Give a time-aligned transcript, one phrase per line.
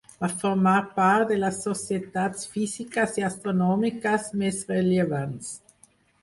[0.21, 5.55] Va formar part de les societats físiques i astronòmiques més rellevants.